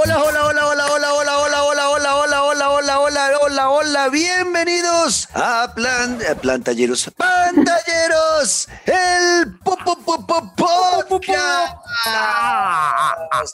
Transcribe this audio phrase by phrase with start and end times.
[0.00, 4.08] Hola, hola, hola, hola, hola, hola, hola, hola, hola, hola, hola, hola, hola, hola, hola,
[4.10, 9.58] bienvenidos a Plan, Plantalleros, Pantalleros, el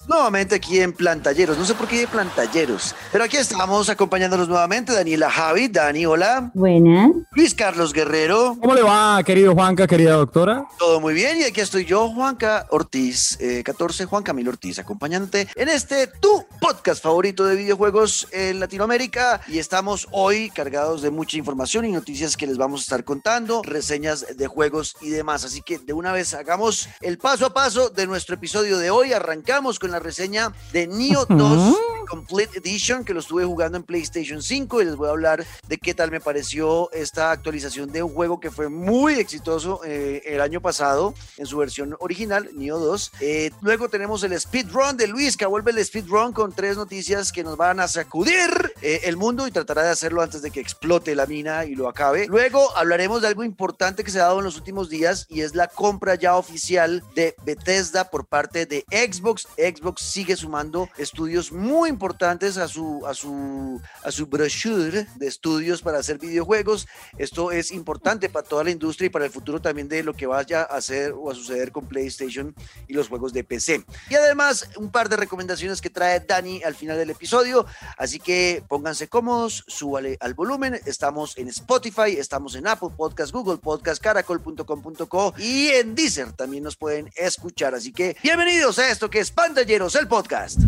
[0.07, 4.93] Nuevamente aquí en Plantalleros, no sé por qué de Plantalleros, pero aquí estamos acompañándonos nuevamente,
[4.93, 6.51] Daniela Javi, Dani, hola.
[6.55, 7.11] Buenas.
[7.33, 8.57] Luis Carlos Guerrero.
[8.61, 10.67] ¿Cómo le va, querido Juanca, querida doctora?
[10.79, 15.69] Todo muy bien, y aquí estoy yo, Juanca Ortiz, 14, Juan Camilo Ortiz, acompañándote en
[15.69, 19.41] este tu podcast favorito de videojuegos en Latinoamérica.
[19.49, 23.63] Y estamos hoy cargados de mucha información y noticias que les vamos a estar contando,
[23.63, 25.45] reseñas de juegos y demás.
[25.45, 29.15] Así que de una vez hagamos el paso a paso de nuestro episodio de hoy.
[29.15, 31.75] Arrancamos con la reseña de Neo 2
[32.05, 35.79] Complete Edition, que lo estuve jugando en PlayStation 5 y les voy a hablar de
[35.79, 40.43] qué tal me pareció esta actualización de un juego que fue muy exitoso eh, el
[40.43, 43.13] año pasado en su versión original, Neo 2.
[43.21, 47.43] Eh, luego tenemos el speedrun de Luis, que vuelve el speedrun con tres noticias que
[47.43, 51.15] nos van a sacudir eh, el mundo y tratará de hacerlo antes de que explote
[51.15, 52.27] la mina y lo acabe.
[52.27, 55.55] Luego hablaremos de algo importante que se ha dado en los últimos días y es
[55.55, 59.47] la compra ya oficial de Bethesda por parte de Xbox.
[59.57, 65.81] Xbox sigue sumando estudios muy importantes a su, a su, a su brochure de estudios
[65.81, 66.89] para hacer videojuegos.
[67.17, 70.27] Esto es importante para toda la industria y para el futuro también de lo que
[70.27, 72.55] vaya a hacer o a suceder con PlayStation
[72.89, 73.85] y los juegos de PC.
[74.11, 77.67] Y además, un par de recomendaciones que trae Dani al final del episodio.
[77.97, 80.81] Así que pónganse cómodos, súbale al volumen.
[80.87, 86.77] Estamos en Spotify, estamos en Apple Podcast, Google Podcast, caracol.com.co y en Deezer también nos
[86.77, 87.34] pueden escuchar.
[87.43, 90.61] Así que bienvenidos a esto que es Pantalleros, el podcast.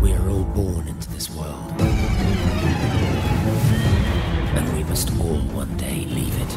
[0.00, 1.72] We are all born into this world.
[4.56, 6.48] And we must all one day leave it.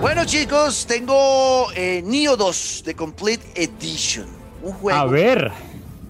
[0.00, 4.26] Bueno chicos, tengo eh, Neo 2 de Complete Edition.
[4.62, 5.50] Un juego A ver.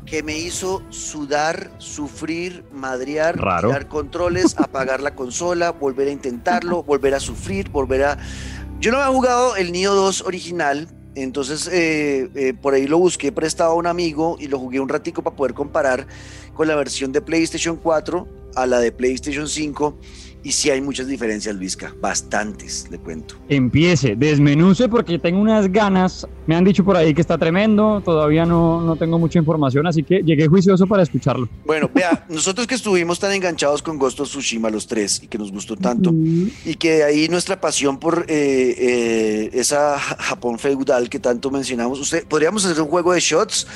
[0.05, 3.68] que me hizo sudar, sufrir, madrear, Raro.
[3.68, 8.18] tirar controles, apagar la consola, volver a intentarlo, volver a sufrir, volver a...
[8.83, 13.31] Yo no había jugado el Neo 2 original, entonces eh, eh, por ahí lo busqué
[13.31, 16.09] prestado a un amigo y lo jugué un ratico para poder comparar
[16.53, 18.27] con la versión de PlayStation 4
[18.57, 19.97] a la de PlayStation 5
[20.45, 23.36] y sí hay muchas diferencias, Luisca, bastantes, le cuento.
[23.48, 26.27] Empiece, desmenuce porque tengo unas ganas.
[26.47, 28.03] Me han dicho por ahí que está tremendo.
[28.05, 31.48] Todavía no, no tengo mucha información, así que llegué juicioso para escucharlo.
[31.64, 35.39] Bueno, vea, nosotros que estuvimos tan enganchados con Ghost of Tsushima los tres y que
[35.39, 40.59] nos gustó tanto y que de ahí nuestra pasión por eh, eh, esa Ja- Japón
[40.59, 43.67] feudal que tanto mencionamos, usted podríamos hacer un juego de shots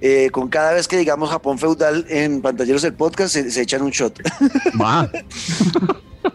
[0.00, 3.82] eh, con cada vez que digamos Japón feudal en pantalleros del podcast se, se echan
[3.82, 4.18] un shot.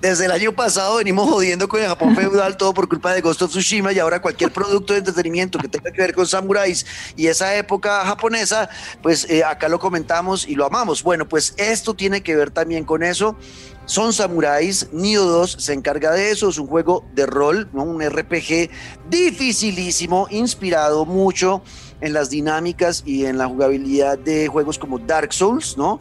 [0.01, 3.41] Desde el año pasado venimos jodiendo con el Japón feudal todo por culpa de Ghost
[3.41, 6.85] of Tsushima y ahora cualquier producto de entretenimiento que tenga que ver con samuráis
[7.17, 8.69] y esa época japonesa,
[9.01, 11.03] pues eh, acá lo comentamos y lo amamos.
[11.03, 13.35] Bueno, pues esto tiene que ver también con eso.
[13.83, 17.83] Son samuráis, Neo 2 se encarga de eso, es un juego de rol, ¿no?
[17.83, 18.69] un RPG
[19.09, 21.61] dificilísimo, inspirado mucho
[21.99, 25.99] en las dinámicas y en la jugabilidad de juegos como Dark Souls, ¿no?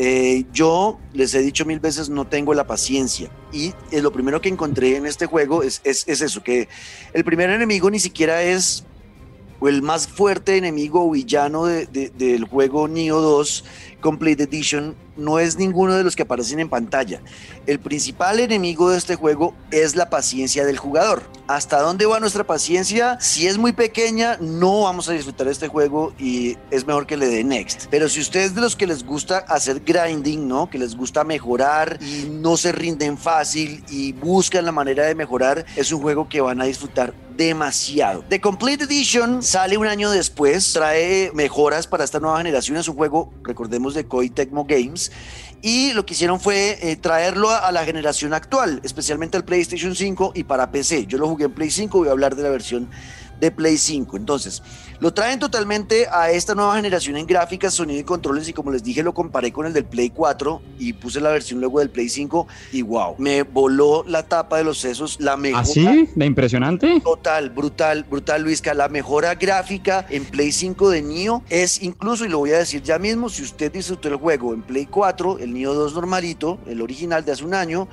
[0.00, 3.30] Eh, yo les he dicho mil veces, no tengo la paciencia.
[3.52, 6.68] Y eh, lo primero que encontré en este juego es, es, es eso, que
[7.12, 8.84] el primer enemigo ni siquiera es
[9.58, 13.64] o el más fuerte enemigo villano de- de- del juego Neo 2
[14.00, 17.20] Complete Edition no es ninguno de los que aparecen en pantalla.
[17.66, 21.22] El principal enemigo de este juego es la paciencia del jugador.
[21.48, 23.18] ¿Hasta dónde va nuestra paciencia?
[23.20, 27.26] Si es muy pequeña, no vamos a disfrutar este juego y es mejor que le
[27.26, 27.86] dé next.
[27.90, 30.70] Pero si ustedes de los que les gusta hacer grinding, ¿no?
[30.70, 35.64] Que les gusta mejorar y no se rinden fácil y buscan la manera de mejorar,
[35.74, 38.24] es un juego que van a disfrutar demasiado.
[38.28, 42.76] The Complete Edition sale un año después, trae mejoras para esta nueva generación.
[42.76, 45.12] Es un juego, recordemos, de Koei Tecmo Games.
[45.60, 49.94] Y lo que hicieron fue eh, traerlo a, a la generación actual, especialmente al PlayStation
[49.94, 51.06] 5 y para PC.
[51.06, 52.88] Yo lo jugué en Play 5, voy a hablar de la versión
[53.40, 54.16] de Play 5.
[54.16, 54.62] Entonces,
[55.00, 58.82] lo traen totalmente a esta nueva generación en gráficas, sonido y controles y como les
[58.82, 62.08] dije lo comparé con el del Play 4 y puse la versión luego del Play
[62.08, 66.08] 5 y wow, me voló la tapa de los sesos, la mejora ¿Así?
[66.14, 67.00] ¿De impresionante?
[67.00, 68.74] Total, brutal, brutal, Luisca.
[68.74, 72.82] La mejora gráfica en Play 5 de Nio es incluso, y lo voy a decir
[72.82, 76.82] ya mismo, si usted disfrutó el juego en Play 4, el Nio 2 normalito, el
[76.82, 77.88] original de hace un año,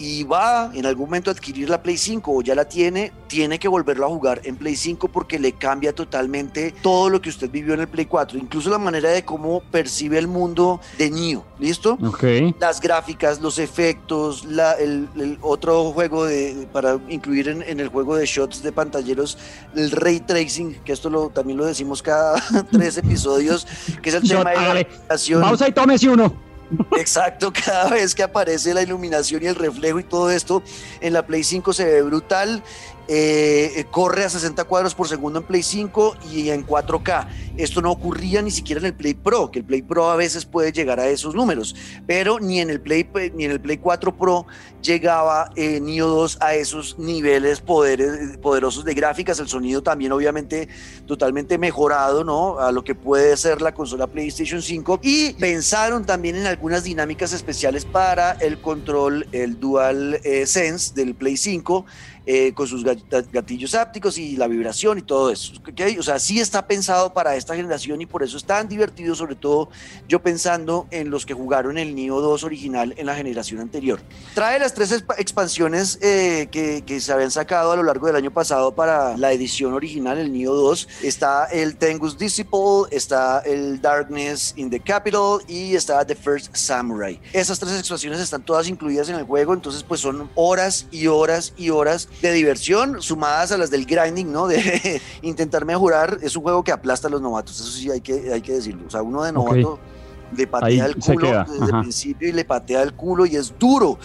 [0.00, 3.58] y va en algún momento a adquirir la Play 5 o ya la tiene, tiene
[3.58, 7.50] que volverlo a jugar en Play 5 porque le cambia totalmente todo lo que usted
[7.50, 11.44] vivió en el Play 4, incluso la manera de cómo percibe el mundo de Neo,
[11.58, 11.98] ¿listo?
[12.02, 12.24] Ok.
[12.58, 17.88] Las gráficas, los efectos, la, el, el otro juego de, para incluir en, en el
[17.88, 19.36] juego de shots de pantalleros,
[19.76, 22.42] el ray tracing, que esto lo, también lo decimos cada
[22.72, 23.66] tres episodios,
[24.00, 24.86] que es el Shot, tema de
[25.36, 25.40] la.
[25.42, 26.49] Pausa y tómese uno.
[26.98, 30.62] Exacto, cada vez que aparece la iluminación y el reflejo y todo esto
[31.00, 32.62] en la Play 5 se ve brutal.
[33.12, 37.26] Eh, corre a 60 cuadros por segundo en Play 5 y en 4K.
[37.56, 40.44] Esto no ocurría ni siquiera en el Play Pro, que el Play Pro a veces
[40.44, 41.74] puede llegar a esos números,
[42.06, 44.46] pero ni en el Play, ni en el Play 4 Pro
[44.80, 49.40] llegaba eh, Neo 2 a esos niveles poderes, poderosos de gráficas.
[49.40, 50.68] El sonido también obviamente
[51.06, 52.60] totalmente mejorado, ¿no?
[52.60, 55.00] A lo que puede ser la consola PlayStation 5.
[55.02, 61.16] Y pensaron también en algunas dinámicas especiales para el control, el Dual eh, Sense del
[61.16, 61.84] Play 5
[62.26, 65.54] eh, con sus gatillos ápticos y la vibración y todo eso.
[65.68, 65.98] ¿okay?
[65.98, 69.34] O sea, sí está pensado para esta generación y por eso es tan divertido, sobre
[69.34, 69.68] todo
[70.08, 74.00] yo pensando en los que jugaron el Neo 2 original en la generación anterior.
[74.34, 78.30] Trae las tres expansiones eh, que, que, se habían sacado a lo largo del año
[78.30, 80.88] pasado para la edición original, el Neo 2.
[81.02, 87.20] Está el Tengus Disciple, está el Darkness in the Capital y está The First Samurai.
[87.32, 91.52] Esas tres expansiones están todas incluidas en el juego, entonces pues son horas y horas
[91.56, 94.46] y horas de diversión sumadas a las del grinding, ¿no?
[94.46, 96.18] De intentar mejorar.
[96.22, 98.86] Es un juego que aplasta a los novatos, eso sí hay que, hay que decirlo.
[98.86, 100.36] O sea, uno de novato okay.
[100.36, 103.54] le patea Ahí el culo desde el principio y le patea el culo y es
[103.58, 103.98] duro.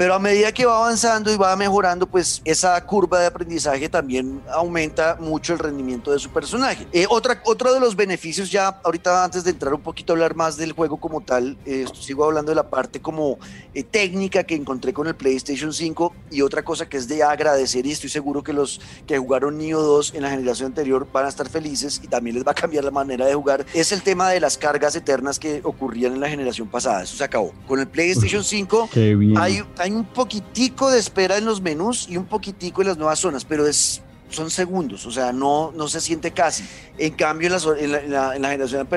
[0.00, 4.40] Pero a medida que va avanzando y va mejorando, pues esa curva de aprendizaje también
[4.50, 6.86] aumenta mucho el rendimiento de su personaje.
[6.90, 10.34] Eh, otra, otro de los beneficios, ya ahorita antes de entrar un poquito a hablar
[10.34, 13.38] más del juego como tal, eh, sigo hablando de la parte como
[13.74, 17.84] eh, técnica que encontré con el PlayStation 5 y otra cosa que es de agradecer
[17.84, 21.28] y estoy seguro que los que jugaron Neo 2 en la generación anterior van a
[21.28, 24.30] estar felices y también les va a cambiar la manera de jugar, es el tema
[24.30, 27.02] de las cargas eternas que ocurrían en la generación pasada.
[27.02, 27.52] Eso se acabó.
[27.68, 28.88] Con el PlayStation 5
[29.36, 33.18] hay, hay un poquitico de espera en los menús y un poquitico en las nuevas
[33.18, 36.64] zonas, pero es son segundos, o sea, no, no se siente casi.
[36.98, 38.88] En cambio, en la, en, la, en, la, en la, generación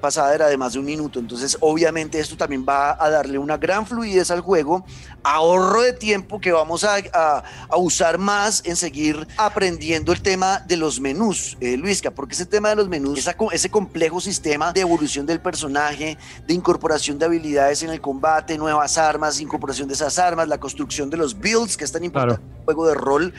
[0.00, 1.18] pasada era de más de un minuto.
[1.18, 4.84] Entonces, obviamente, esto también va a darle una gran fluidez al juego,
[5.22, 10.60] ahorro de tiempo que vamos a, a, a usar más en seguir aprendiendo el tema
[10.66, 14.72] de los menús, eh, Luisca, porque ese tema de los menús, esa, ese complejo sistema
[14.72, 19.94] de evolución del personaje, de incorporación de habilidades en el combate, nuevas armas, incorporación de
[19.94, 22.52] esas armas, la construcción de los builds, que es tan importante claro.
[22.52, 23.34] en un juego de rol.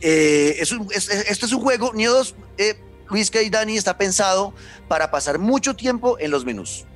[0.00, 2.78] Eh, es un, es, esto es un juego, Neo 2, eh,
[3.08, 4.54] Luis y Dani está pensado
[4.88, 6.86] para pasar mucho tiempo en los menús.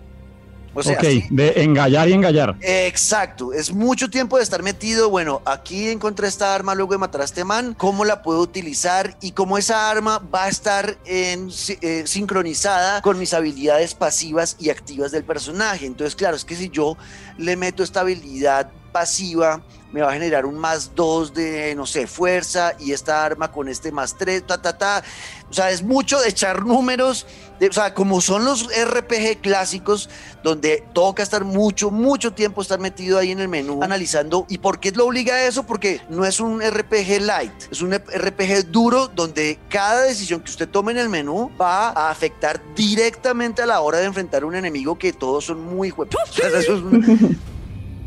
[0.76, 1.24] O sea, ok, ¿sí?
[1.30, 2.54] de engallar y engallar.
[2.60, 5.08] Exacto, es mucho tiempo de estar metido.
[5.08, 9.16] Bueno, aquí encontré esta arma luego de matar a este man, cómo la puedo utilizar
[9.22, 11.48] y cómo esa arma va a estar en,
[11.80, 15.86] eh, sincronizada con mis habilidades pasivas y activas del personaje.
[15.86, 16.98] Entonces, claro, es que si yo
[17.38, 19.60] le meto esta habilidad pasiva,
[19.92, 23.68] me va a generar un más 2 de, no sé, fuerza y esta arma con
[23.68, 25.02] este más 3, ta, ta, ta.
[25.50, 27.26] O sea, es mucho de echar números,
[27.60, 30.08] de, o sea, como son los RPG clásicos,
[30.42, 34.46] donde toca estar mucho, mucho tiempo estar metido ahí en el menú analizando.
[34.48, 35.64] ¿Y por qué lo obliga a eso?
[35.66, 40.70] Porque no es un RPG light, es un RPG duro donde cada decisión que usted
[40.70, 44.54] tome en el menú va a afectar directamente a la hora de enfrentar a un
[44.54, 45.92] enemigo que todos son muy...
[45.96, 47.38] O sea, eso es un,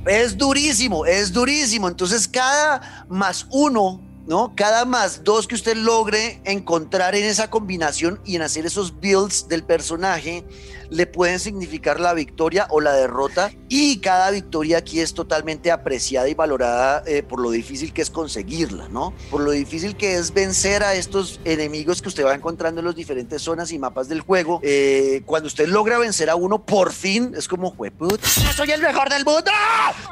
[0.10, 1.88] es durísimo, es durísimo.
[1.88, 4.54] Entonces, cada más uno, ¿no?
[4.56, 9.48] Cada más dos que usted logre encontrar en esa combinación y en hacer esos builds
[9.48, 10.46] del personaje,
[10.90, 13.52] le pueden significar la victoria o la derrota.
[13.68, 18.10] Y cada victoria aquí es totalmente apreciada y valorada eh, por lo difícil que es
[18.10, 19.14] conseguirla, ¿no?
[19.30, 22.96] Por lo difícil que es vencer a estos enemigos que usted va encontrando en las
[22.96, 24.60] diferentes zonas y mapas del juego.
[24.64, 29.10] Eh, cuando usted logra vencer a uno, por fin es como, jueput, soy el mejor
[29.10, 29.52] del mundo.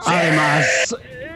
[0.06, 0.66] Además,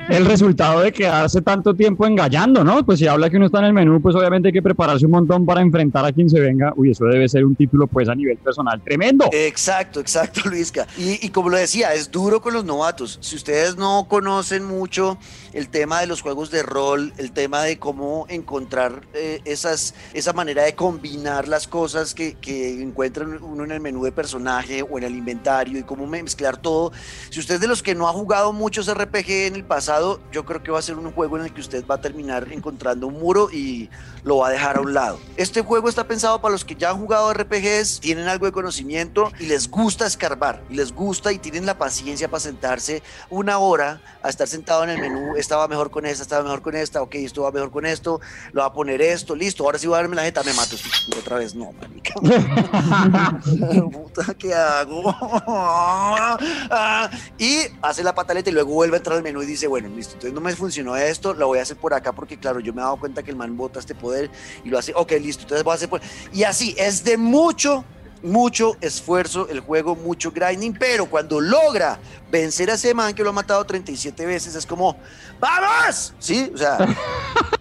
[0.10, 2.86] el resultado de quedarse tanto tiempo engallando, ¿no?
[2.86, 5.12] Pues si habla que uno está en el menú, pues obviamente hay que prepararse un
[5.12, 6.74] montón para enfrentar a quien se venga.
[6.76, 9.30] Uy, eso debe ser un título, pues a nivel personal tremendo.
[9.32, 10.88] Exacto, exacto, Luisca.
[10.98, 13.20] Y, como lo decía, es duro con los novatos.
[13.22, 15.18] Si ustedes no conocen mucho
[15.54, 20.34] el tema de los juegos de rol, el tema de cómo encontrar eh, esas, esa
[20.34, 24.98] manera de combinar las cosas que, que encuentran uno en el menú de personaje o
[24.98, 26.92] en el inventario y cómo mezclar todo.
[27.30, 30.22] Si usted es de los que no ha jugado muchos RPG en el pasado, pasado,
[30.32, 32.48] yo creo que va a ser un juego en el que usted va a terminar
[32.52, 33.90] encontrando un muro y
[34.24, 35.20] lo va a dejar a un lado.
[35.36, 39.34] Este juego está pensado para los que ya han jugado RPGs, tienen algo de conocimiento
[39.38, 44.02] y les gusta escarbar, y les gusta y tienen la paciencia para sentarse una hora
[44.24, 47.16] a estar sentado en el menú, estaba mejor con esta, estaba mejor con esta, ok,
[47.16, 48.22] esto va mejor con esto,
[48.54, 50.78] lo va a poner esto, listo, ahora sí voy a darme la jeta, me mato,
[51.18, 52.14] otra vez, no, marica.
[53.92, 55.04] Puta, ¿qué hago?
[56.74, 59.81] Ah, y hace la pataleta y luego vuelve a entrar al menú y dice, bueno,
[59.90, 62.74] listo, entonces no me funcionó esto, lo voy a hacer por acá porque claro, yo
[62.74, 64.30] me he dado cuenta que el man bota este poder
[64.64, 66.02] y lo hace, ok, listo, entonces voy a hacer por...
[66.34, 67.84] Y así, es de mucho
[68.24, 73.30] mucho esfuerzo el juego, mucho grinding, pero cuando logra vencer a ese man que lo
[73.30, 74.98] ha matado 37 veces, es como,
[75.40, 76.14] ¡vamos!
[76.20, 76.78] Sí, o sea,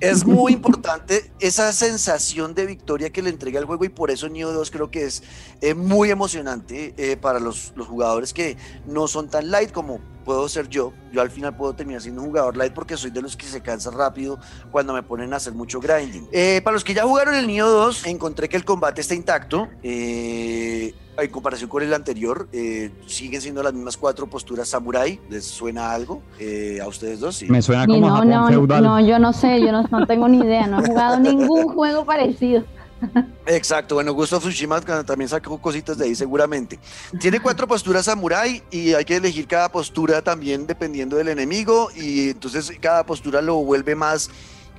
[0.00, 4.28] es muy importante esa sensación de victoria que le entrega el juego y por eso
[4.28, 5.22] Nioh 2 creo que es
[5.60, 10.48] eh, muy emocionante eh, para los, los jugadores que no son tan light como puedo
[10.48, 10.92] ser yo.
[11.12, 13.60] Yo al final puedo terminar siendo un jugador light porque soy de los que se
[13.60, 14.38] cansa rápido
[14.70, 16.28] cuando me ponen a hacer mucho grinding.
[16.32, 19.68] Eh, para los que ya jugaron el Nioh 2, encontré que el combate está intacto.
[21.18, 25.20] Eh, en comparación con el anterior, eh, siguen siendo las mismas cuatro posturas samurai.
[25.28, 26.22] ¿Les suena algo
[26.82, 27.36] a ustedes dos?
[27.36, 27.46] Sí.
[27.48, 28.82] Me suena como no, Japón no, feudal.
[28.82, 32.04] no, yo no sé, yo no, no tengo ni idea, no he jugado ningún juego
[32.04, 32.64] parecido.
[33.46, 36.78] Exacto, bueno, Ghost of Tsushima también sacó cositas de ahí seguramente.
[37.18, 42.30] Tiene cuatro posturas samurai y hay que elegir cada postura también dependiendo del enemigo y
[42.30, 44.30] entonces cada postura lo vuelve más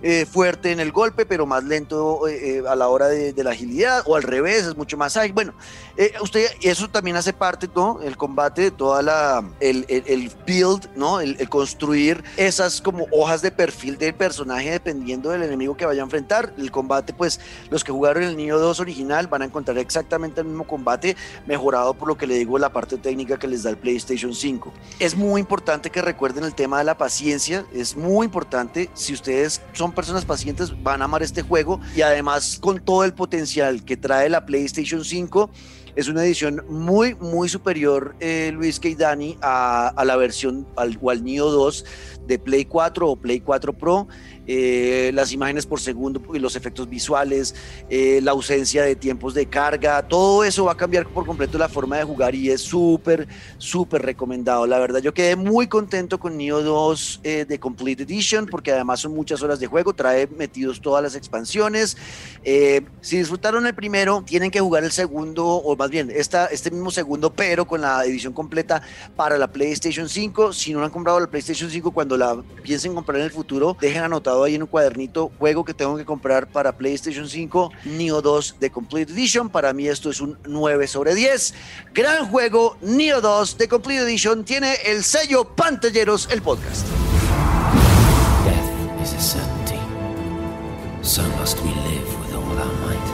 [0.01, 3.43] eh, fuerte en el golpe, pero más lento eh, eh, a la hora de, de
[3.43, 5.33] la agilidad, o al revés, es mucho más ágil.
[5.33, 5.53] Bueno,
[5.97, 8.01] eh, usted, eso también hace parte, ¿no?
[8.01, 11.21] El combate, toda la, el, el- el build, ¿no?
[11.21, 16.01] El, el construir esas como hojas de perfil del personaje dependiendo del enemigo que vaya
[16.01, 16.53] a enfrentar.
[16.57, 17.39] El combate, pues,
[17.69, 21.15] los que jugaron el Nioh 2 original van a encontrar exactamente el mismo combate,
[21.45, 24.71] mejorado por lo que le digo, la parte técnica que les da el PlayStation 5.
[24.99, 28.89] Es muy importante que recuerden el tema de la paciencia, es muy importante.
[28.93, 33.13] Si ustedes son personas pacientes, van a amar este juego y además con todo el
[33.13, 35.49] potencial que trae la PlayStation 5.
[35.95, 38.89] Es una edición muy, muy superior, eh, Luis K.
[38.97, 41.85] Dani, a, a la versión al, o al Neo 2
[42.27, 44.07] de Play 4 o Play 4 Pro.
[44.47, 47.53] Eh, las imágenes por segundo y los efectos visuales,
[47.89, 51.69] eh, la ausencia de tiempos de carga, todo eso va a cambiar por completo la
[51.69, 54.65] forma de jugar y es súper, súper recomendado.
[54.65, 59.01] La verdad, yo quedé muy contento con Neo 2 eh, de Complete Edition porque además
[59.01, 61.97] son muchas horas de juego, trae metidos todas las expansiones.
[63.01, 66.89] Si disfrutaron el primero, tienen que jugar el segundo, o más bien esta, este mismo
[66.89, 68.81] segundo, pero con la edición completa
[69.15, 70.53] para la PlayStation 5.
[70.53, 74.03] Si no han comprado la PlayStation 5, cuando la piensen comprar en el futuro, dejen
[74.31, 78.55] anotado ahí en un cuadernito juego que tengo que comprar para PlayStation 5, Neo 2
[78.59, 79.49] de Complete Edition.
[79.49, 81.53] Para mí esto es un 9 sobre 10.
[81.93, 84.43] Gran juego, Neo 2 de Complete Edition.
[84.43, 86.85] Tiene el sello Pantalleros, el podcast.
[88.45, 89.79] Death is a certainty.
[91.01, 93.10] So must we live with all our might.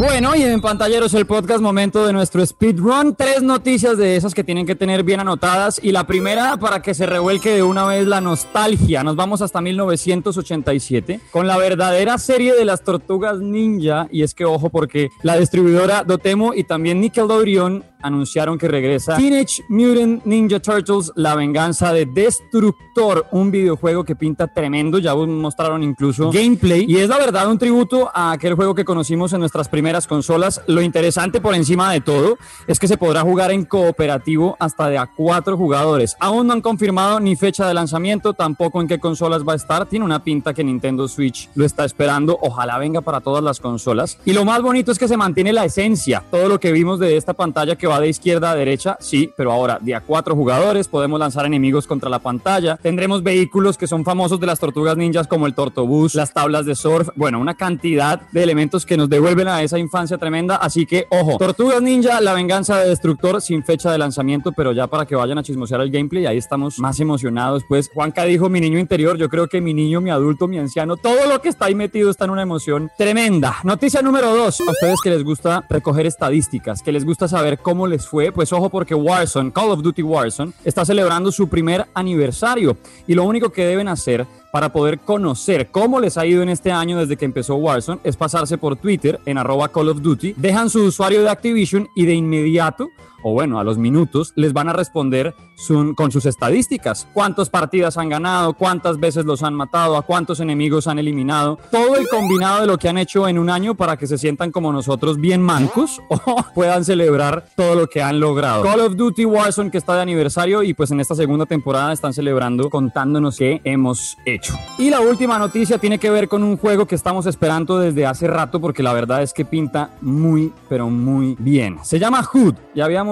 [0.00, 3.14] Bueno, y en pantalleros el podcast momento de nuestro speedrun.
[3.14, 5.78] Tres noticias de esas que tienen que tener bien anotadas.
[5.84, 9.04] Y la primera para que se revuelque de una vez la nostalgia.
[9.04, 14.08] Nos vamos hasta 1987 con la verdadera serie de las tortugas ninja.
[14.10, 19.62] Y es que ojo porque la distribuidora Dotemo y también Nickelodeon anunciaron que regresa Teenage
[19.68, 26.30] Mutant Ninja Turtles, la venganza de Destructor, un videojuego que pinta tremendo, ya mostraron incluso
[26.30, 29.89] gameplay y es la verdad un tributo a aquel juego que conocimos en nuestras primeras
[30.06, 30.62] consolas.
[30.66, 34.98] Lo interesante por encima de todo es que se podrá jugar en cooperativo hasta de
[34.98, 36.16] a cuatro jugadores.
[36.20, 39.86] Aún no han confirmado ni fecha de lanzamiento, tampoco en qué consolas va a estar.
[39.86, 42.38] Tiene una pinta que Nintendo Switch lo está esperando.
[42.40, 44.18] Ojalá venga para todas las consolas.
[44.24, 46.22] Y lo más bonito es que se mantiene la esencia.
[46.30, 49.52] Todo lo que vimos de esta pantalla que va de izquierda a derecha, sí, pero
[49.52, 52.76] ahora de a cuatro jugadores podemos lanzar enemigos contra la pantalla.
[52.76, 56.74] Tendremos vehículos que son famosos de las tortugas ninjas como el tortobús, las tablas de
[56.74, 60.56] surf, bueno, una cantidad de elementos que nos devuelven a esa infancia tremenda.
[60.56, 64.86] Así que, ojo, Tortugas Ninja, la venganza de Destructor sin fecha de lanzamiento, pero ya
[64.86, 67.64] para que vayan a chismosear el gameplay, ahí estamos más emocionados.
[67.68, 70.96] Pues Juanca dijo mi niño interior, yo creo que mi niño, mi adulto, mi anciano,
[70.96, 73.56] todo lo que está ahí metido está en una emoción tremenda.
[73.64, 77.86] Noticia número dos, a ustedes que les gusta recoger estadísticas, que les gusta saber cómo
[77.86, 82.76] les fue, pues ojo porque Warzone, Call of Duty Warzone, está celebrando su primer aniversario
[83.06, 86.72] y lo único que deben hacer para poder conocer cómo les ha ido en este
[86.72, 90.70] año desde que empezó Warzone es pasarse por Twitter en arroba Call of Duty, dejan
[90.70, 92.90] su usuario de Activision y de inmediato
[93.22, 97.06] o bueno, a los minutos, les van a responder su- con sus estadísticas.
[97.12, 101.58] Cuántas partidas han ganado, cuántas veces los han matado, a cuántos enemigos han eliminado.
[101.70, 104.50] Todo el combinado de lo que han hecho en un año para que se sientan
[104.52, 106.20] como nosotros bien mancos o
[106.54, 108.62] puedan celebrar todo lo que han logrado.
[108.62, 112.12] Call of Duty Warzone que está de aniversario y pues en esta segunda temporada están
[112.12, 114.54] celebrando contándonos qué hemos hecho.
[114.78, 118.26] Y la última noticia tiene que ver con un juego que estamos esperando desde hace
[118.26, 121.78] rato porque la verdad es que pinta muy pero muy bien.
[121.82, 122.54] Se llama Hood.
[122.74, 123.09] Ya habíamos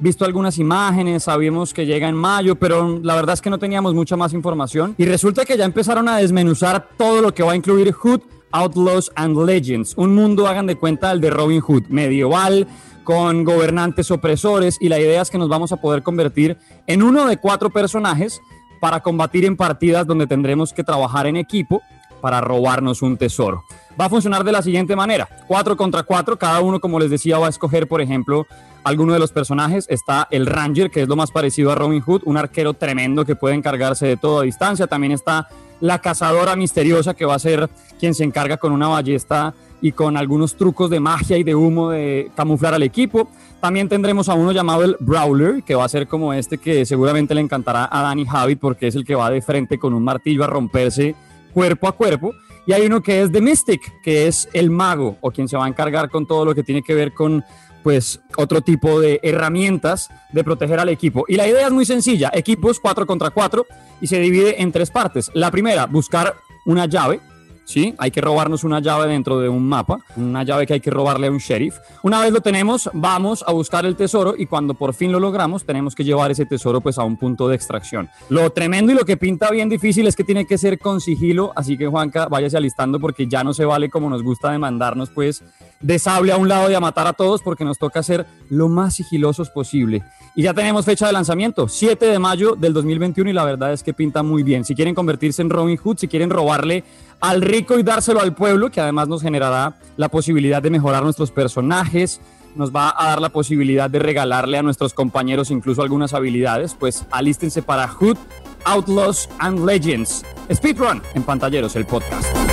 [0.00, 3.94] visto algunas imágenes, sabíamos que llega en mayo, pero la verdad es que no teníamos
[3.94, 4.94] mucha más información.
[4.98, 8.20] Y resulta que ya empezaron a desmenuzar todo lo que va a incluir Hood
[8.54, 12.68] Outlaws and Legends, un mundo, hagan de cuenta, el de Robin Hood, medieval,
[13.02, 17.26] con gobernantes opresores, y la idea es que nos vamos a poder convertir en uno
[17.26, 18.40] de cuatro personajes
[18.80, 21.82] para combatir en partidas donde tendremos que trabajar en equipo
[22.24, 23.64] para robarnos un tesoro.
[24.00, 27.36] Va a funcionar de la siguiente manera, 4 contra 4, cada uno, como les decía,
[27.36, 28.46] va a escoger, por ejemplo,
[28.82, 29.84] alguno de los personajes.
[29.90, 33.36] Está el Ranger, que es lo más parecido a Robin Hood, un arquero tremendo que
[33.36, 34.86] puede encargarse de todo a distancia.
[34.86, 35.48] También está
[35.80, 37.68] la cazadora misteriosa, que va a ser
[38.00, 39.52] quien se encarga con una ballesta
[39.82, 43.28] y con algunos trucos de magia y de humo de camuflar al equipo.
[43.60, 47.34] También tendremos a uno llamado el Brawler, que va a ser como este que seguramente
[47.34, 50.42] le encantará a Danny Habit porque es el que va de frente con un martillo
[50.42, 51.14] a romperse
[51.54, 52.34] cuerpo a cuerpo.
[52.66, 55.66] Y hay uno que es The Mystic, que es el mago o quien se va
[55.66, 57.44] a encargar con todo lo que tiene que ver con
[57.82, 61.26] pues otro tipo de herramientas de proteger al equipo.
[61.28, 63.66] Y la idea es muy sencilla, equipos 4 contra 4
[64.00, 65.30] y se divide en tres partes.
[65.34, 66.34] La primera, buscar
[66.64, 67.20] una llave,
[67.64, 67.94] ¿sí?
[67.98, 71.26] Hay que robarnos una llave dentro de un mapa, una llave que hay que robarle
[71.26, 71.78] a un sheriff.
[72.02, 75.64] Una vez lo tenemos, vamos a buscar el tesoro y cuando por fin lo logramos,
[75.64, 78.08] tenemos que llevar ese tesoro pues a un punto de extracción.
[78.28, 81.52] Lo tremendo y lo que pinta bien difícil es que tiene que ser con sigilo,
[81.56, 85.42] así que Juanca, váyase alistando porque ya no se vale como nos gusta demandarnos pues
[85.80, 88.68] de sable a un lado y a matar a todos porque nos toca ser lo
[88.68, 90.02] más sigilosos posible.
[90.36, 93.84] Y ya tenemos fecha de lanzamiento, 7 de mayo del 2021 y la verdad es
[93.84, 94.64] que pinta muy bien.
[94.64, 96.82] Si quieren convertirse en Robin Hood, si quieren robarle
[97.20, 101.30] al rico y dárselo al pueblo, que además nos generará la posibilidad de mejorar nuestros
[101.30, 102.20] personajes,
[102.54, 107.04] nos va a dar la posibilidad de regalarle a nuestros compañeros incluso algunas habilidades, pues
[107.10, 108.16] alístense para Hood,
[108.64, 110.24] Outlaws and Legends.
[110.52, 112.43] Speedrun en Pantalleros, el podcast.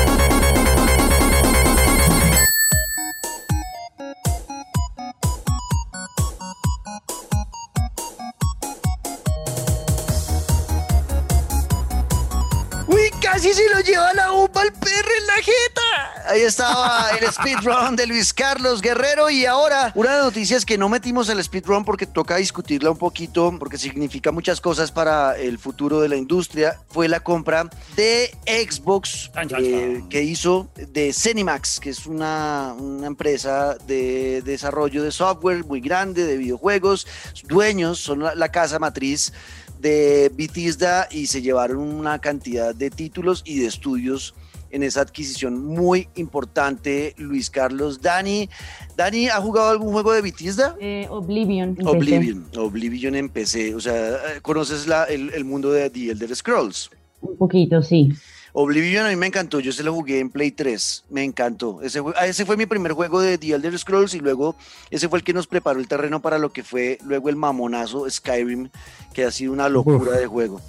[16.31, 20.87] Ahí estaba el speedrun de Luis Carlos Guerrero y ahora una de noticias que no
[20.87, 25.99] metimos el speedrun porque toca discutirla un poquito porque significa muchas cosas para el futuro
[25.99, 29.29] de la industria fue la compra de Xbox
[29.59, 35.81] eh, que hizo de Cenimax, que es una, una empresa de desarrollo de software muy
[35.81, 37.07] grande, de videojuegos,
[37.43, 39.33] dueños, son la, la casa matriz
[39.79, 44.33] de Bethesda y se llevaron una cantidad de títulos y de estudios
[44.71, 48.01] en esa adquisición muy importante, Luis Carlos.
[48.01, 48.49] Dani,
[48.95, 50.75] Dani, ¿ha jugado algún juego de Bethesda?
[50.79, 51.77] Eh, Oblivion.
[51.85, 56.35] Oblivion, Oblivion en PC, o sea, eh, ¿conoces la- el, el mundo de The Elder
[56.35, 56.89] Scrolls?
[57.21, 58.11] Un poquito, sí.
[58.53, 61.81] Oblivion a mí me encantó, yo se lo jugué en Play 3, me encantó.
[61.81, 64.57] Ese, ah, ese fue mi primer juego de The Elder Scrolls y luego
[64.89, 68.09] ese fue el que nos preparó el terreno para lo que fue luego el mamonazo
[68.09, 68.67] Skyrim,
[69.13, 70.59] que ha sido una locura de juego.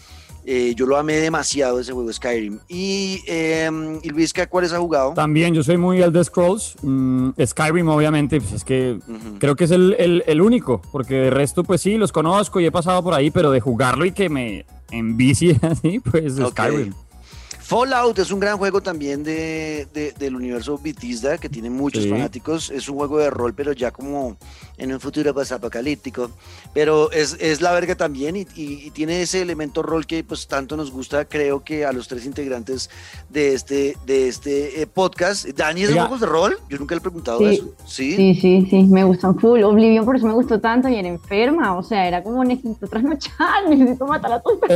[0.45, 2.59] Eh, yo lo amé demasiado ese juego Skyrim.
[2.69, 3.71] Y, eh,
[4.03, 5.15] y Luisca, ¿cuáles ha jugado?
[5.15, 6.75] También yo soy muy Elder Scrolls.
[6.83, 8.99] mm, Skyrim, obviamente, pues es que
[9.39, 12.67] creo que es el, el- el único, porque de resto, pues sí, los conozco y
[12.67, 16.35] he pasado por ahí, pero de jugarlo y que me envicie así, pues.
[16.37, 16.93] Skyrim.
[17.61, 22.11] Fallout es un gran juego también de, de- del universo Bethesda que tiene muchos Sí.
[22.11, 22.71] fanáticos.
[22.71, 24.37] Es un juego de rol, pero ya como
[24.83, 26.31] en un futuro pues, apocalíptico.
[26.75, 30.47] Pero es, es la verga también y, y- y tiene ese elemento rol que pues
[30.47, 32.90] tanto nos gusta, creo que a los tres integrantes
[33.31, 35.47] de este, de este eh, podcast.
[35.47, 36.59] Dani, ¿es de juegos de rol?
[36.68, 37.45] Yo nunca le he preguntado Sí.
[37.47, 37.75] eso.
[37.87, 38.16] ¿Sí?
[38.16, 39.62] Sí, sí, sí, me gustan full.
[39.62, 41.77] Oblivion por eso me gustó tanto y era enferma.
[41.77, 44.59] O sea, era como necesito trasnochar, necesito matar a todos.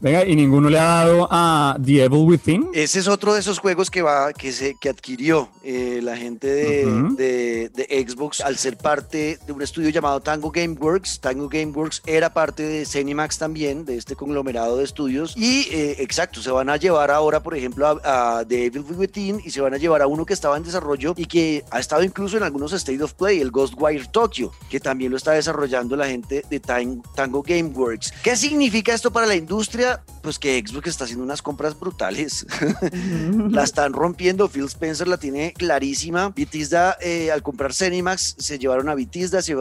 [0.00, 2.68] Venga, y ninguno le ha dado a The Evil Within.
[2.74, 6.46] Ese es otro de esos juegos que va, que se, que adquirió eh, la gente
[6.46, 11.20] de- de Xbox al ser parte de un estudio llamado Tango Gameworks.
[11.20, 15.34] Tango Gameworks era parte de Cenimax también, de este conglomerado de estudios.
[15.36, 19.40] Y eh, exacto, se van a llevar ahora, por ejemplo, a, a The Evil Within
[19.44, 22.02] y se van a llevar a uno que estaba en desarrollo y que ha estado
[22.02, 26.06] incluso en algunos State of Play, el Ghostwire Tokyo, que también lo está desarrollando la
[26.06, 28.12] gente de Tan- Tango Gameworks.
[28.22, 30.02] ¿Qué significa esto para la industria?
[30.22, 32.46] pues que Xbox está haciendo unas compras brutales.
[33.50, 34.48] la están rompiendo.
[34.48, 36.30] Phil Spencer la tiene clarísima.
[36.30, 39.54] Bethesda, eh, al comprar Cinemax, se llevaron a Bethesda, se,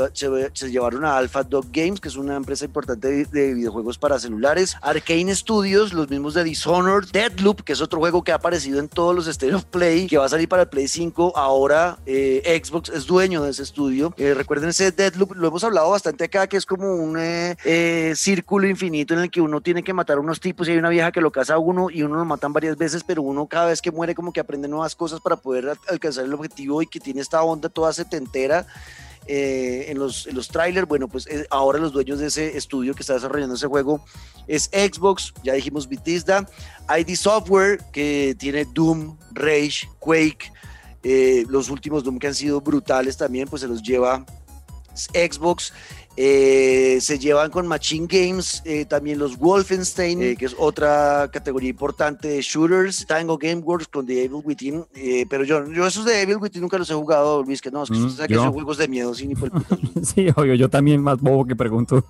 [0.69, 4.75] llevaron a Alpha Dog Games, que es una empresa importante de, de, videojuegos para celulares.
[4.81, 7.09] Arcane Studios, los mismos de Dishonored.
[7.11, 10.17] Deadloop, que es otro juego que ha aparecido en todos los State of Play, que
[10.17, 11.33] va a salir para el Play 5.
[11.35, 14.13] Ahora eh, Xbox es dueño de ese estudio.
[14.17, 18.67] Eh, recuerden ese Deadloop, lo hemos hablado bastante acá, que es como un eh, círculo
[18.67, 21.11] infinito en el que uno tiene que matar a unos tipos y hay una vieja
[21.11, 23.81] que lo caza a uno y uno lo matan varias veces, pero uno cada vez
[23.81, 27.21] que muere como que aprende nuevas cosas para poder alcanzar el objetivo y que tiene
[27.21, 28.52] esta onda toda setentera.
[29.25, 30.87] Eh, en los, trailers.
[30.87, 34.03] Bueno, pues eh, ahora los dueños de ese estudio que está desarrollando ese juego
[34.47, 36.45] es Xbox, ya dijimos Bethesda,
[36.89, 40.51] ID Software que tiene Doom, Rage, Quake,
[41.03, 44.25] eh, los últimos Doom que han sido brutales también, pues se los lleva
[44.93, 45.71] Xbox.
[46.15, 51.69] Eh, se llevan con Machine Games eh, también los Wolfenstein, eh, que es otra categoría
[51.69, 53.05] importante de shooters.
[53.07, 54.85] Tango Gameworks con The Evil Within.
[55.29, 57.89] pero yo, yo esos de Evil Within nunca los he jugado, Luis, que no, es
[57.89, 61.01] que, mm, que son juegos de miedo, sí, ni por el Sí, obvio, yo también
[61.01, 62.05] más bobo que pregunto.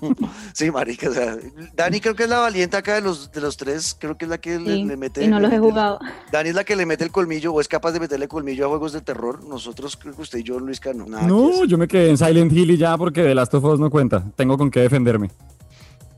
[0.54, 1.36] sí, marica, o sea,
[1.74, 4.30] Dani creo que es la valiente acá de los, de los tres, creo que es
[4.30, 5.24] la que sí, le, le, mete...
[5.24, 5.98] Y no los he jugado.
[6.30, 8.68] Dani es la que le mete el colmillo o es capaz de meterle colmillo a
[8.68, 9.44] juegos de terror.
[9.44, 11.06] Nosotros, creo que usted y yo, Luis, no.
[11.06, 14.22] Nada no, yo me quedé en Silent Hill y ya porque de Last no cuenta.
[14.36, 15.30] Tengo con qué defenderme.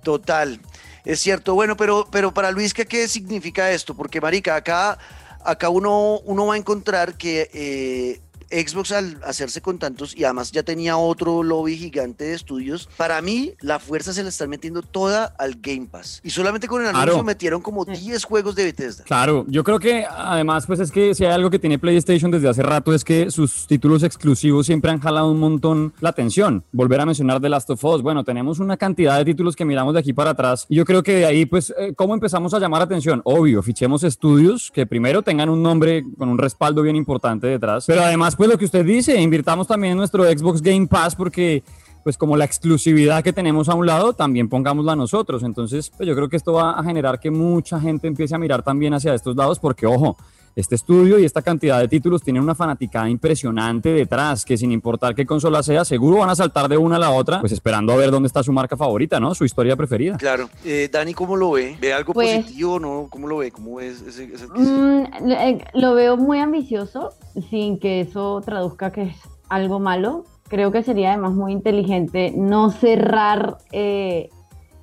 [0.02, 0.60] Total.
[1.04, 1.54] Es cierto.
[1.54, 3.94] Bueno, pero, pero para Luis, ¿qué, ¿qué significa esto?
[3.94, 4.98] Porque, Marica, acá,
[5.42, 10.52] acá uno, uno va a encontrar que eh, Xbox al hacerse con tantos y además
[10.52, 14.82] ya tenía otro lobby gigante de estudios, para mí la fuerza se la están metiendo
[14.82, 16.20] toda al Game Pass.
[16.24, 17.24] Y solamente con el anuncio Claro.
[17.24, 19.04] metieron como 10 juegos de Bethesda.
[19.04, 22.48] Claro, yo creo que además, pues es que si hay algo que tiene PlayStation desde
[22.48, 26.64] hace rato es que sus títulos exclusivos siempre han jalado un montón la atención.
[26.72, 29.94] Volver a mencionar The Last of Us, bueno, tenemos una cantidad de títulos que miramos
[29.94, 32.58] de aquí para atrás y yo creo que de ahí, pues, eh, ¿cómo empezamos a
[32.58, 33.20] llamar atención?
[33.24, 38.02] Obvio, fichemos estudios que primero tengan un nombre con un respaldo bien importante detrás, pero
[38.02, 41.62] además, pues lo que usted dice, invirtamos también en nuestro Xbox Game Pass porque
[42.04, 45.42] pues como la exclusividad que tenemos a un lado, también pongámosla nosotros.
[45.42, 48.62] Entonces, pues yo creo que esto va a generar que mucha gente empiece a mirar
[48.62, 50.18] también hacia estos lados, porque ojo,
[50.56, 55.14] este estudio y esta cantidad de títulos tienen una fanaticada impresionante detrás, que sin importar
[55.14, 57.96] qué consola sea, seguro van a saltar de una a la otra, pues esperando a
[57.96, 59.34] ver dónde está su marca favorita, ¿no?
[59.34, 60.16] Su historia preferida.
[60.16, 60.48] Claro.
[60.64, 61.76] Eh, Dani, ¿cómo lo ve?
[61.80, 63.06] ¿Ve algo Pues- positivo o no?
[63.10, 63.50] ¿Cómo lo ve?
[63.50, 67.10] ¿Cómo es ese, ese- Mm, eh, lo veo muy ambicioso,
[67.50, 69.16] sin que eso traduzca que es
[69.48, 70.24] algo malo.
[70.48, 74.28] Creo que sería además muy inteligente no cerrar eh,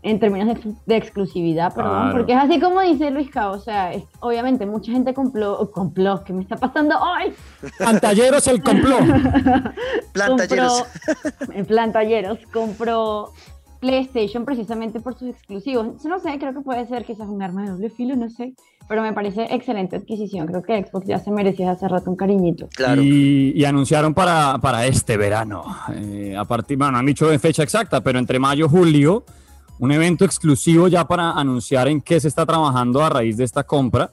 [0.04, 2.18] en términos de, ex- de exclusividad, perdón, Claro.
[2.18, 6.24] porque es así como dice Luis Cao, o sea, es- obviamente mucha gente compró, compró,
[6.24, 7.34] ¿qué me está pasando hoy?
[7.80, 9.00] Pantalleros el complot.
[10.14, 10.84] Plantalleros.
[10.84, 13.32] Compró, en plantalleros, compró
[13.80, 16.04] PlayStation precisamente por sus exclusivos.
[16.04, 18.54] Yo No sé, creo que puede ser quizás un arma de doble filo, no sé,
[18.88, 20.46] pero me parece excelente adquisición.
[20.48, 22.68] Creo que Xbox ya se merecía hace rato un cariñito.
[22.76, 23.02] Claro.
[23.02, 25.64] Y, y anunciaron para, para este verano,
[25.96, 29.24] eh, a partir, bueno, no han dicho de fecha exacta, pero entre mayo y julio,
[29.82, 33.64] un evento exclusivo ya para anunciar en qué se está trabajando a raíz de esta
[33.64, 34.12] compra,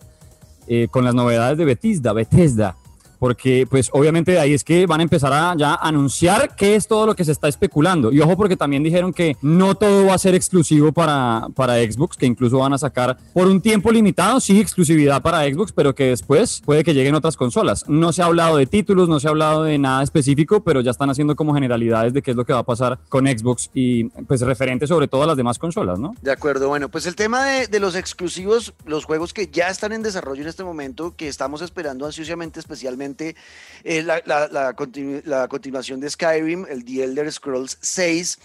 [0.66, 2.76] eh, con las novedades de Bethesda, Bethesda.
[3.18, 6.87] Porque, pues, obviamente de ahí es que van a empezar a ya anunciar qué es
[6.87, 8.12] todo lo que se está especulando.
[8.12, 12.16] Y ojo, porque también dijeron que no todo va a ser exclusivo para, para Xbox,
[12.16, 16.04] que incluso van a sacar por un tiempo limitado, sí, exclusividad para Xbox, pero que
[16.04, 17.85] después puede que lleguen otras consolas.
[17.88, 20.90] No se ha hablado de títulos, no se ha hablado de nada específico, pero ya
[20.90, 24.04] están haciendo como generalidades de qué es lo que va a pasar con Xbox y,
[24.04, 26.14] pues, referente sobre todo a las demás consolas, ¿no?
[26.22, 29.92] De acuerdo, bueno, pues el tema de, de los exclusivos, los juegos que ya están
[29.92, 35.23] en desarrollo en este momento, que estamos esperando ansiosamente, especialmente eh, la, la- la continu-
[35.25, 38.38] la continuación de Skyrim, el The Elder Scrolls 6,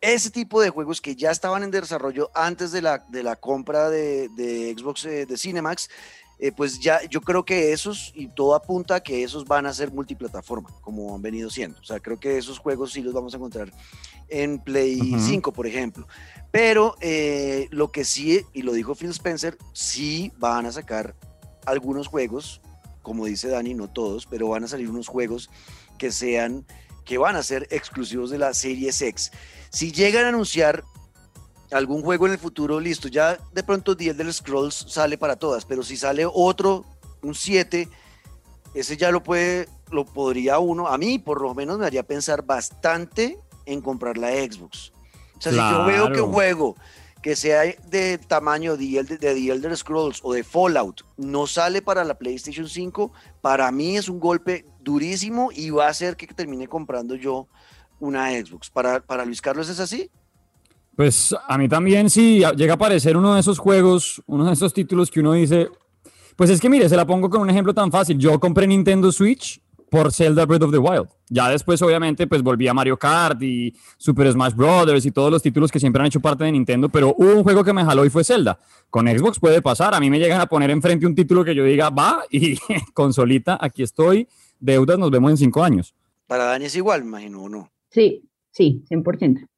[0.00, 3.90] ese tipo de juegos que ya estaban en desarrollo antes de la, de la compra
[3.90, 5.88] de, de Xbox eh, de Cinemax,
[6.38, 9.74] eh, pues ya yo creo que esos, y todo apunta a que esos van a
[9.74, 11.78] ser multiplataforma, como han venido siendo.
[11.80, 13.70] O sea, creo que esos juegos sí los vamos a encontrar
[14.30, 15.20] en Play Ujú.
[15.20, 16.08] 5, por ejemplo.
[16.50, 21.14] Pero eh, lo que sí, y lo dijo Phil Spencer, sí van a sacar
[21.66, 22.62] algunos juegos,
[23.02, 25.50] como dice Dani, no todos, pero van a salir unos juegos
[25.98, 26.66] que sean,
[27.04, 29.30] que van a ser exclusivos de la Series X.
[29.70, 30.84] Si llegan a anunciar
[31.70, 35.64] algún juego en el futuro, listo, ya de pronto The Elder Scrolls sale para todas,
[35.64, 36.84] pero si sale otro,
[37.22, 37.88] un 7,
[38.74, 42.44] ese ya lo puede, lo podría uno, a mí por lo menos me haría pensar
[42.44, 44.92] bastante en comprar la Xbox.
[45.36, 46.76] O sea, si yo veo que un juego
[47.22, 51.82] que sea de tamaño de, Elder- de The Elder Scrolls o de Fallout no sale
[51.82, 56.26] para la PlayStation 5, para mí es un golpe durísimo y va a hacer que
[56.28, 57.46] termine comprando yo
[57.98, 58.70] una Xbox.
[58.70, 60.10] Para, para Luis Carlos es así.
[60.96, 64.72] Pues a mí también sí llega a aparecer uno de esos juegos, uno de esos
[64.72, 65.68] títulos que uno dice,
[66.36, 68.18] pues es que mire, se la pongo con un ejemplo tan fácil.
[68.18, 71.08] Yo compré Nintendo Switch por Zelda Breath of the Wild.
[71.28, 75.42] Ya después, obviamente, pues volví a Mario Kart y Super Smash Brothers y todos los
[75.42, 78.04] títulos que siempre han hecho parte de Nintendo, pero hubo un juego que me jaló
[78.04, 78.58] y fue Zelda.
[78.88, 81.64] Con Xbox puede pasar, a mí me llegan a poner enfrente un título que yo
[81.64, 82.56] diga, va, y
[82.94, 85.94] consolita, aquí estoy, deudas, nos vemos en cinco años.
[86.26, 87.70] Para Dani es igual, imagino, ¿o no?
[87.90, 89.49] Sí, sí, 100%.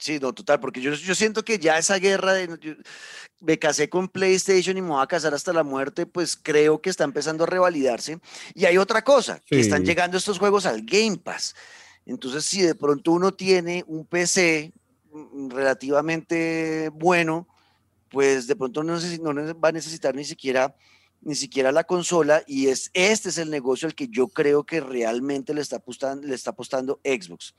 [0.00, 2.72] Sí, no, total, porque yo, yo siento que ya esa guerra de yo
[3.40, 6.88] me casé con PlayStation y me voy a casar hasta la muerte, pues creo que
[6.88, 8.18] está empezando a revalidarse.
[8.54, 11.54] Y hay otra cosa, que están llegando estos juegos al Game Pass.
[12.06, 14.72] Entonces, si de pronto uno tiene un PC
[15.12, 17.46] mm, relativamente bueno,
[18.08, 20.74] pues de pronto no, no va a necesitar ni siquiera
[21.22, 24.80] ni siquiera la consola y es este es el negocio al que yo creo que
[24.80, 27.54] realmente le está apostando, le está apostando Xbox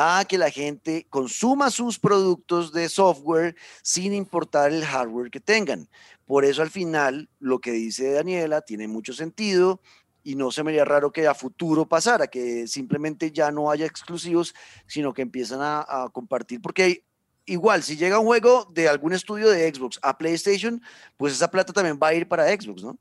[0.00, 5.88] a que la gente consuma sus productos de software sin importar el hardware que tengan.
[6.24, 9.80] Por eso al final lo que dice Daniela tiene mucho sentido
[10.22, 13.86] y no se me haría raro que a futuro pasara, que simplemente ya no haya
[13.86, 14.54] exclusivos,
[14.86, 17.02] sino que empiezan a, a compartir, porque
[17.44, 20.80] igual si llega un juego de algún estudio de Xbox a PlayStation,
[21.16, 22.96] pues esa plata también va a ir para Xbox, ¿no?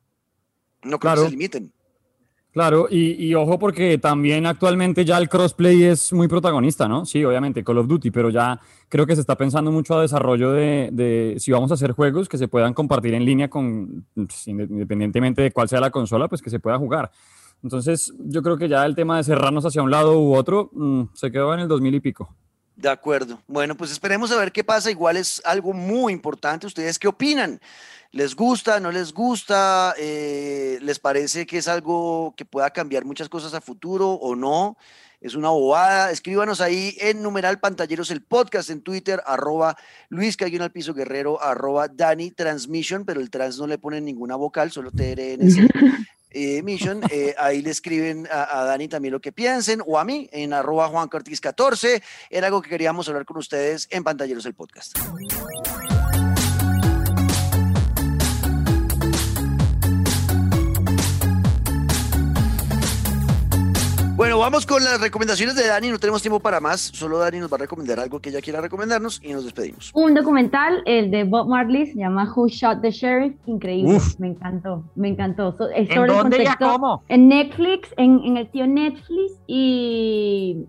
[0.82, 1.22] No creo Claro.
[1.22, 1.72] que se limiten.
[2.58, 7.06] Claro, y, ojo porque también actualmente ya el crossplay es muy protagonista, ¿no?
[7.06, 10.54] Sí, obviamente, Call of Duty, pero ya creo que se está pensando mucho a desarrollo
[10.54, 14.68] de, si vamos a hacer juegos que se puedan compartir en línea con, pues, inde-
[14.72, 17.12] independientemente de cuál sea la consola, pues que se pueda jugar.
[17.62, 21.10] Entonces, yo creo que ya el tema de cerrarnos hacia un lado u otro mm,
[21.14, 22.36] se quedó en el 2000 y pico.
[22.78, 23.42] De acuerdo.
[23.48, 24.92] Bueno, pues esperemos a ver qué pasa.
[24.92, 26.68] Igual es algo muy importante.
[26.68, 27.60] ¿Ustedes qué opinan?
[28.12, 28.80] ¿Les gusta?
[28.80, 29.96] ¿No les gusta?
[29.98, 34.78] Eh, ¿Les parece que es algo que pueda cambiar muchas cosas a futuro o no?
[35.20, 36.12] Es una bobada.
[36.12, 39.76] Escríbanos ahí en numeral pantalleros el podcast en Twitter, arroba
[40.10, 44.36] Luis Caguino al piso guerrero, arroba Dani Transmission, pero el trans no le ponen ninguna
[44.36, 45.68] vocal, solo TRNC.
[46.32, 50.30] eh, Mission, eh, ahí le escriben a, Dani también lo que piensen, o a mí
[50.32, 52.02] en arroba Juan Cortiz 14.
[52.30, 54.98] Era algo que queríamos hablar con ustedes en Pantalleros el Podcast.
[64.38, 65.90] Bueno, vamos con las recomendaciones de Dani.
[65.90, 66.80] No tenemos tiempo para más.
[66.80, 69.90] Solo Dani nos va a recomendar algo que ella quiera recomendarnos y nos despedimos.
[69.96, 73.34] Un documental, el de Bob Marley, se llama Who Shot the Sheriff.
[73.48, 74.20] Increíble, Uf.
[74.20, 75.54] me encantó, me encantó.
[75.54, 77.02] So- es ¿En el dónde y a cómo?
[77.08, 80.66] En Netflix, en, en el tío Netflix, y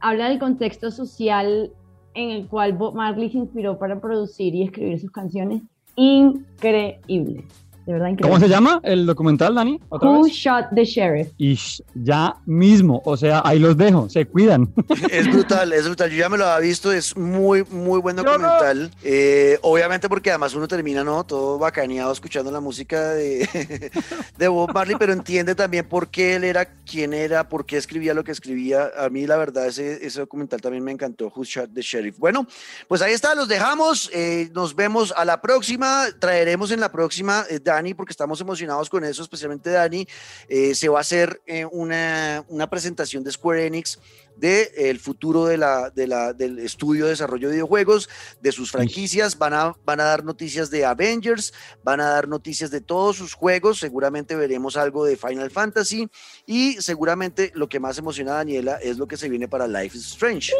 [0.00, 1.70] habla del contexto social
[2.14, 5.60] en el cual Bob Marley se inspiró para producir y escribir sus canciones.
[5.94, 7.44] Increíble,
[7.90, 8.36] de verdad increíble.
[8.36, 9.80] ¿Cómo se llama el documental, Dani?
[9.88, 10.32] ¿Otra Who vez?
[10.32, 11.28] Shot the Sheriff?
[11.38, 11.58] Y
[11.94, 14.72] ya mismo, o sea, ahí los dejo, se cuidan.
[15.10, 16.10] Es brutal, es brutal.
[16.10, 18.90] Yo ya me lo había visto, es muy, muy buen documental.
[19.02, 21.24] Eh, obviamente porque además uno termina, ¿no?
[21.24, 23.48] Todo bacaneado escuchando la música de,
[24.38, 28.14] de Bob Marley, pero entiende también por qué él era quien era, por qué escribía
[28.14, 28.90] lo que escribía.
[28.96, 32.18] A mí, la verdad, ese, ese documental también me encantó, Who Shot the Sheriff.
[32.18, 32.46] Bueno,
[32.86, 34.10] pues ahí está, los dejamos.
[34.12, 36.06] Eh, nos vemos a la próxima.
[36.18, 40.06] Traeremos en la próxima, eh, Dani, porque estamos emocionados con eso, especialmente Dani.
[40.48, 43.98] eh, se va a hacer eh, una, una presentación de Square Enix
[44.36, 48.08] de el futuro de la, de la, del estudio de desarrollo de videojuegos,
[48.40, 52.70] de sus franquicias, van a, van a dar noticias de Avengers, van a dar noticias
[52.70, 56.08] de todos sus juegos, seguramente veremos algo de Final Fantasy
[56.46, 59.96] y seguramente lo que más emociona a Daniela es lo que se viene para Life
[59.96, 60.52] is Strange.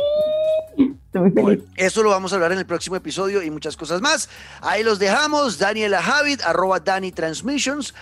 [1.10, 1.44] Estoy muy feliz.
[1.44, 4.28] Bueno, eso lo vamos a hablar en el próximo episodio y muchas cosas más.
[4.60, 5.58] Ahí los dejamos.
[5.58, 7.92] Daniela Javid, arroba Dani Transmissions.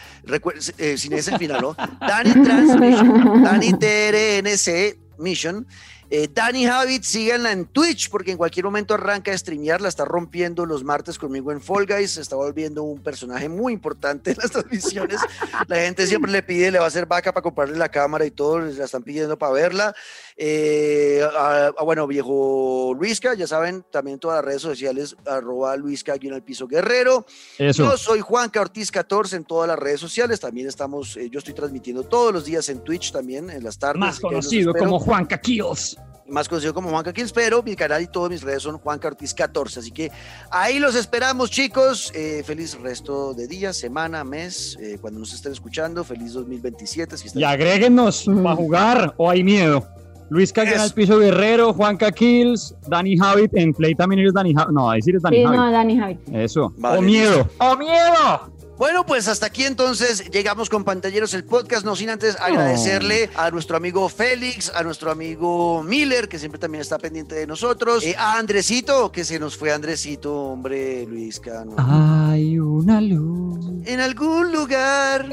[0.77, 1.77] Eh, sin ese final, ¿no?
[2.01, 5.67] Dani Transmission, Dani TRNC Mission.
[6.11, 9.81] Eh, Dani Javid, síganla en Twitch porque en cualquier momento arranca a streamear.
[9.81, 12.13] La está rompiendo los martes conmigo en Fall Guys.
[12.13, 15.21] Se está volviendo un personaje muy importante en las transmisiones.
[15.67, 18.31] La gente siempre le pide, le va a hacer vaca para comprarle la cámara y
[18.31, 18.61] todo.
[18.61, 19.95] La están pidiendo para verla.
[20.41, 26.15] Eh, ah, ah, bueno, viejo Luisca, ya saben, también todas las redes sociales, arroba Luisca
[26.15, 27.27] aquí en el piso guerrero.
[27.59, 27.85] Eso.
[27.85, 30.39] Yo soy Juanca Ortiz 14 en todas las redes sociales.
[30.39, 33.99] También estamos, eh, yo estoy transmitiendo todos los días en Twitch también, en las tardes.
[33.99, 35.98] Más conocido como Juan Caquillos.
[36.29, 39.33] Más conocido como Juanca Kills, pero mi canal y todas mis redes son Juanca Ortiz
[39.33, 39.81] 14.
[39.81, 40.11] Así que
[40.51, 42.13] ahí los esperamos, chicos.
[42.15, 46.05] Eh, feliz resto de día, semana, mes, eh, cuando nos estén escuchando.
[46.05, 47.17] Feliz 2027.
[47.17, 49.87] Si están Y agréguenos para jugar o hay miedo.
[50.31, 54.73] Luis Caguera al piso guerrero, Juanca Kills, Dani Javid, en Play también eres Dani Javid.
[54.75, 55.57] No, ahí sí eres Dani Sí, Javid.
[55.57, 56.19] no, Dani.
[56.35, 56.75] Eso.
[56.77, 57.49] Vale, o miedo.
[57.59, 58.53] ¡O miedo!
[58.79, 63.51] Bueno, pues hasta aquí entonces llegamos con Pantalleros el podcast, no sin antes agradecerle a
[63.51, 68.15] nuestro amigo Félix, a nuestro amigo Miller, que siempre también está pendiente de nosotros, eh,
[68.17, 71.75] a Andresito, que se nos fue Andresito, hombre, Luis Cano.
[71.77, 73.67] Hay una luz.
[73.85, 75.29] En algún lugar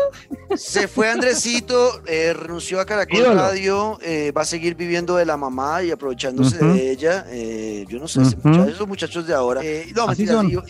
[0.56, 3.34] se fue Andresito, eh, renunció a Caracol Ídolo.
[3.34, 7.24] Radio, eh, va a seguir viviendo de la mamá y aprovechándose de ella.
[7.28, 8.28] eh, yo no sé, Ujú.
[8.30, 9.60] ese muchacho- esos muchachos de ahora.
[9.62, 10.12] Eh, no,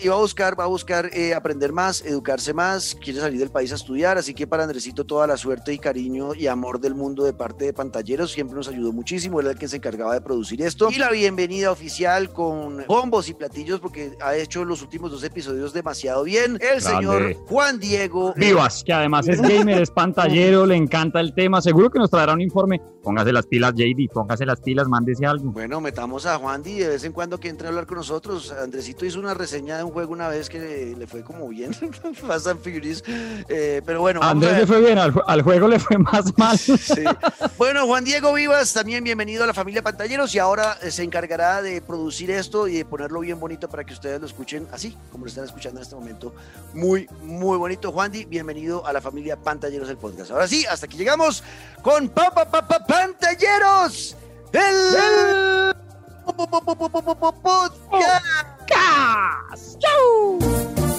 [0.03, 3.73] iba a buscar, va a buscar eh, aprender más, educarse más, quiere salir del país
[3.73, 7.25] a estudiar, así que para Andresito toda la suerte y cariño y amor del mundo
[7.25, 10.21] de parte de Pantalleros, siempre nos ayudó muchísimo, él era el que se encargaba de
[10.21, 10.91] producir esto.
[10.91, 15.73] Y la bienvenida oficial con bombos y platillos porque ha hecho los últimos dos episodios
[15.73, 16.81] demasiado bien, el Grande.
[16.81, 18.35] señor Juan Diego.
[18.37, 21.61] Vivas, que además es gamer, es pantallero, le encanta el tema.
[21.61, 22.81] Seguro que nos traerá un informe.
[23.03, 25.51] Póngase las pilas, JD, póngase las pilas, mándese algo.
[25.53, 28.53] Bueno, metamos a Juan Di de vez en cuando que entre a hablar con nosotros.
[28.53, 31.71] Andresito hizo una reseña de un juego una vez que le, le fue como bien,
[32.15, 33.03] Fast and Furious.
[33.07, 34.21] Eh, pero bueno.
[34.23, 36.59] Andrés le fue bien, al, juego le fue más mal.
[37.57, 41.63] Bueno, Juan Diego Vivas, también bienvenido a la familia Pantalleros y ahora eh, se encargará
[41.63, 45.25] de producir esto y de ponerlo bien bonito para que ustedes lo escuchen así, como
[45.25, 46.35] lo están escuchando en este momento.
[46.75, 47.93] Muy, muy bonito.
[47.93, 50.31] Juan Di, bienvenido a la familia Pantalleros del podcast.
[50.31, 51.43] Ahora sí, hasta aquí llegamos
[51.83, 54.17] con Papa pa, Pantalleros.
[54.53, 54.61] El...
[54.61, 55.75] el...
[58.71, 59.79] Podcast.
[59.81, 60.90] Chao.